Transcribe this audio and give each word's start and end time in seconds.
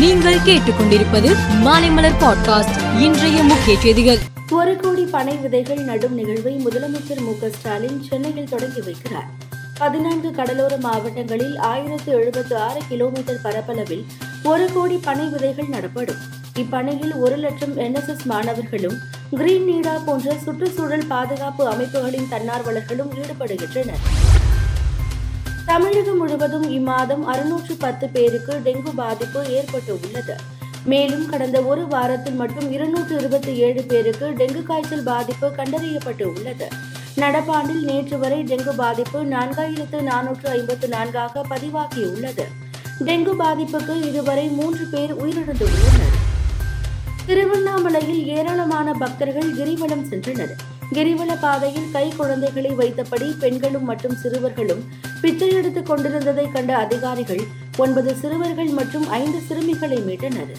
நீங்கள் 0.00 0.38
கேட்டுக்கொண்டிருப்பது 0.38 1.36
மாலைமலர் 1.64 2.14
பாட்காஸ்ட். 2.20 3.00
இன்றைய 3.00 3.42
முக்கிய 3.42 3.80
செய்திகள். 3.80 4.18
ஒரு 4.50 4.76
கோடி 4.76 5.04
பனை 5.04 5.36
விதைகள் 5.36 5.84
நடும் 5.84 6.14
நிகழ்வை 6.14 6.66
முதலமைச்சர் 6.66 7.20
மு 7.20 7.48
ஸ்டாலின் 7.50 8.02
சென்னையில் 8.02 8.48
தொடங்கி 8.48 8.80
வைக்கிறார். 8.80 9.28
பதினான்கு 9.78 10.30
கடலோர 10.30 10.76
மாவட்டங்களில் 10.76 11.58
ஆயிரத்து 11.58 12.12
எழுபத்து 12.12 12.58
ஆறு 12.58 12.80
கிலோமீட்டர் 12.88 13.40
பரப்பளவில் 13.42 14.04
ஒரு 14.42 14.68
கோடி 14.74 14.96
பனை 14.96 15.28
விதைகள் 15.28 15.68
நடப்படும். 15.68 16.20
இப்பணியில் 16.56 17.18
ஒரு 17.18 17.36
லட்சம் 17.36 17.78
என்எஸ்எஸ் 17.78 18.24
மாணவர்களும் 18.24 18.98
கிரீன் 19.30 19.66
நீடா 19.68 20.04
போன்ற 20.06 20.34
சுற்றுச்சூழல் 20.44 21.06
பாதுகாப்பு 21.06 21.66
அமைப்புகளின் 21.66 22.28
தன்னார்வலர்களும் 22.30 23.10
ஈடுபடுகின்றனர். 23.14 24.02
தமிழகம் 25.70 26.16
முழுவதும் 26.16 26.64
இம்மாதம் 26.70 27.24
அறுநூற்று 27.32 27.74
பத்து 27.74 28.08
பேருக்கு 28.08 28.52
டெங்கு 28.64 28.90
பாதிப்பு 28.94 29.40
ஏற்பட்டு 29.48 29.98
உள்ளது. 30.04 30.34
மேலும் 30.84 31.26
கடந்த 31.26 31.60
ஒரு 31.62 31.86
வாரத்தில் 31.86 32.34
மட்டும் 32.34 32.72
இருநூற்று 32.72 33.16
இருபத்தி 33.16 33.52
ஏழு 33.56 33.82
பேருக்கு 33.82 34.26
டெங்கு 34.30 34.62
காய்ச்சல் 34.62 35.02
பாதிப்பு 35.02 35.48
கண்டறியப்பட்டு 35.48 36.22
உள்ளது. 36.22 36.68
நடப்பாண்டில் 37.16 37.84
நேற்று 37.90 38.18
வரை 38.18 38.40
டெங்கு 38.42 38.74
பாதிப்பு 38.76 39.24
நான்காயிரத்து 39.24 40.00
நானூற்று 40.10 40.48
ஐம்பத்து 40.48 40.88
நான்காக 40.88 41.44
பதிவாகியுள்ளது 41.50 42.46
டெங்கு 43.04 43.34
பாதிப்புக்கு 43.38 44.02
இதுவரை 44.02 44.48
மூன்று 44.48 44.86
பேர் 44.86 45.14
உயிரிழந்துள்ளனர். 45.22 46.18
திருவண்ணாமலையில் 47.26 48.26
ஏராளமான 48.26 48.92
பக்தர்கள் 48.92 49.54
கிரிவலம் 49.54 50.06
சென்றனர். 50.10 50.56
கிரிவல 50.94 51.40
பாதையில் 51.40 51.90
கை 51.92 52.12
குழந்தைகளை 52.16 52.70
வைத்தபடி 52.70 53.38
பெண்களும் 53.38 53.84
மற்றும் 53.84 54.16
சிறுவர்களும் 54.16 54.82
பிச்சை 55.20 55.52
எடுத்துக் 55.52 55.86
கொண்டிருந்ததை 55.86 56.52
கண்ட 56.52 56.76
அதிகாரிகள் 56.76 57.42
ஒன்பது 57.76 58.14
சிறுவர்கள் 58.14 58.68
மற்றும் 58.68 59.08
ஐந்து 59.08 59.38
சிறுமிகளை 59.48 59.98
மீட்டனர். 59.98 60.52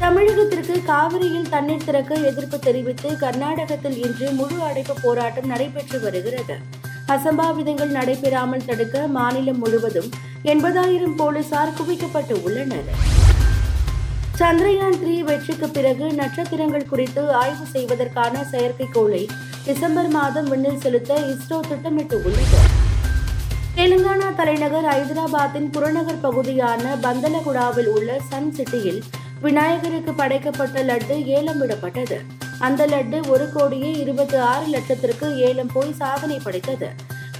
தமிழகத்திற்கு 0.00 0.84
காவிரியில் 0.84 1.48
தண்ணீர் 1.48 1.84
திறக்க 1.84 2.14
எதிர்ப்பு 2.14 2.58
தெரிவித்து 2.58 3.16
கர்நாடகத்தில் 3.16 4.04
இன்று 4.04 4.30
முழு 4.30 4.62
அடைப்பு 4.62 4.94
போராட்டம் 5.02 5.46
நடைபெற்று 5.46 6.00
வருகிறது. 6.00 6.56
அசம்பாவிதங்கள் 7.08 7.90
நடைபெறாமல் 7.90 8.64
தடுக்க 8.64 9.06
மாநிலம் 9.06 9.58
முழுவதும் 9.58 10.10
எண்பதாயிரம் 10.44 11.16
போலீசார் 11.16 11.74
குவிக்கப்பட்டு 11.78 12.42
உள்ளனர். 12.42 12.90
சந்திரயான் 14.38 14.96
த்ரீ 15.00 15.20
வெற்றிக்கு 15.20 15.68
பிறகு 15.68 16.12
நட்சத்திரங்கள் 16.12 16.86
குறித்து 16.86 17.32
ஆய்வு 17.32 17.66
செய்வதற்கான 17.72 18.44
செயற்கைக்கோளை 18.52 19.28
டிசம்பர் 19.64 20.08
மாதம் 20.08 20.48
விண்ணில் 20.48 20.80
செலுத்த 20.80 21.14
இஸ்ரோ 21.14 21.60
திட்டமிட்டு 21.68 22.16
உள்ளது. 22.22 22.58
தெலுங்கானா 23.76 24.34
தலைநகர் 24.34 24.84
ஐதராபாத்தின் 24.84 25.70
புறநகர் 25.72 26.20
பகுதியான 26.20 26.94
பந்தலகுடாவில் 27.02 27.86
உள்ள 27.86 28.18
சன் 28.28 28.52
சிட்டியில் 28.52 29.00
விநாயகருக்கு 29.40 30.14
படைக்கப்பட்ட 30.14 30.82
லட்டு 30.82 31.24
ஏலம் 31.24 31.62
விடப்பட்டது. 31.62 32.18
அந்த 32.58 32.86
லட்டு 32.86 33.28
ஒரு 33.28 33.48
கோடியே 33.52 33.92
இருபத்தி 33.92 34.36
ஆறு 34.36 34.66
லட்சத்திற்கு 34.66 35.36
ஏலம் 35.36 35.72
போய் 35.72 35.92
சாதனை 35.92 36.40
படைத்தது. 36.44 36.90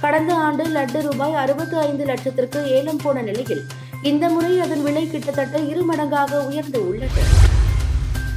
கடந்த 0.01 0.33
ஆண்டு 0.33 0.63
லட்டு 0.65 1.01
ரூபாய் 1.01 1.33
அறுபத்தி 1.33 1.77
ஐந்து 1.77 2.05
லட்சத்திற்கு 2.05 2.67
ஏலம் 2.67 2.99
போன 3.03 3.21
நிலையில் 3.21 3.65
இந்த 4.09 4.25
முறை 4.29 4.59
அதன் 4.63 4.81
விலை 4.85 5.03
கிட்டத்தட்ட 5.09 5.57
இரு 5.69 5.83
மடங்காக 5.89 6.39
உயர்ந்து 6.47 6.79
உள்ளது. 6.89 7.21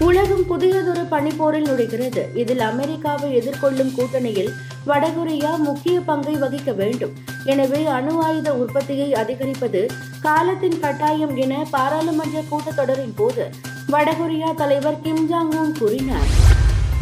உலகம் 0.06 0.44
புதியதொரு 0.46 1.02
பனிப்போரில் 1.10 1.66
நுழைகிறது. 1.70 2.22
இதில் 2.42 2.62
அமெரிக்காவை 2.68 3.28
எதிர்கொள்ளும் 3.40 3.92
கூட்டணியில் 3.96 4.50
வடகொரியா 4.86 5.52
முக்கிய 5.66 5.96
பங்கை 6.00 6.34
வகிக்க 6.34 6.72
வேண்டும். 6.72 7.14
எனவே 7.44 7.80
அணு 7.96 8.14
ஆயுத 8.26 8.54
உற்பத்தியை 8.54 9.08
அதிகரிப்பது 9.14 9.82
காலத்தின் 10.26 10.78
கட்டாயம் 10.80 11.34
என 11.36 11.62
பாராளுமன்ற 11.70 12.42
கூட்டத்தொடரின் 12.50 13.16
போது 13.16 13.46
வடகொரியா 13.94 14.52
தலைவர் 14.62 15.02
கிம் 15.02 15.26
ஜாங் 15.32 15.54
உன் 15.62 15.74
கூறினார். 15.78 16.30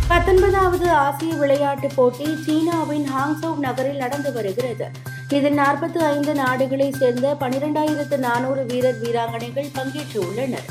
பத்தொன்பதாவது 0.09 0.89
ஆசிய 1.05 1.35
விளையாட்டுப் 1.35 1.97
போட்டி 1.97 2.29
சீனாவின் 2.47 3.07
ஹாங்சோ 3.15 3.53
நகரில் 3.67 4.03
நடந்து 4.05 4.33
வருகிறது. 4.33 4.89
இதில் 5.29 5.59
நாற்பத்தி 5.59 5.97
ஐந்து 5.97 6.35
நாடுகளைச் 6.35 6.95
சேர்ந்த 6.95 7.37
பனிரெண்டாயிரத்து 7.41 8.17
நானூறு 8.17 8.67
வீரர் 8.67 9.01
வீராங்கனைகள் 9.03 9.71
பங்கேற்று 9.75 10.29
உள்ளனர் 10.29 10.65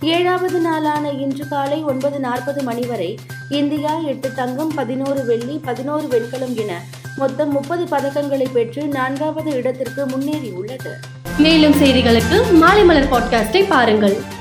ஏழாவது 0.00 0.58
நாளான 0.58 1.10
இன்று 1.10 1.48
காலை 1.48 1.82
ஒன்பது 1.82 2.18
நாற்பது 2.18 2.62
மணி 2.62 2.86
வரை 2.86 3.18
இந்தியா 3.48 3.98
எட்டு 3.98 4.34
தங்கம் 4.34 4.72
பதினோரு 4.74 5.24
வெள்ளி 5.24 5.60
பதினோரு 5.64 6.06
வெண்கலம் 6.06 6.56
என 6.56 6.80
மொத்தம் 7.16 7.52
முப்பது 7.52 7.84
பதக்கங்களை 7.84 8.52
பெற்று 8.52 8.86
நான்காவது 8.86 9.50
இடத்திற்கு 9.50 10.06
முன்னேறியுள்ளது. 10.06 10.92
மேலும் 11.38 11.72
செய்திகளுக்கு 11.72 12.52
மாலை 12.52 12.84
மலர் 12.84 13.10
பாட்காஸ்டை 13.10 13.66
பாருங்கள். 13.68 14.31